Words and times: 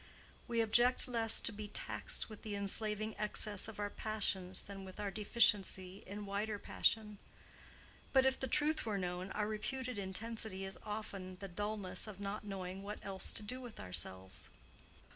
We 0.47 0.61
object 0.61 1.07
less 1.07 1.39
to 1.41 1.51
be 1.51 1.67
taxed 1.67 2.27
with 2.27 2.41
the 2.41 2.55
enslaving 2.55 3.15
excess 3.19 3.67
of 3.67 3.79
our 3.79 3.91
passions 3.91 4.63
than 4.63 4.83
with 4.83 4.99
our 4.99 5.11
deficiency 5.11 6.01
in 6.07 6.25
wider 6.25 6.57
passion; 6.57 7.19
but 8.11 8.25
if 8.25 8.39
the 8.39 8.47
truth 8.47 8.83
were 8.83 8.97
known, 8.97 9.29
our 9.33 9.47
reputed 9.47 9.99
intensity 9.99 10.65
is 10.65 10.79
often 10.81 11.37
the 11.39 11.47
dullness 11.47 12.07
of 12.07 12.19
not 12.19 12.43
knowing 12.43 12.81
what 12.81 12.97
else 13.05 13.31
to 13.33 13.43
do 13.43 13.61
with 13.61 13.79
ourselves. 13.79 14.49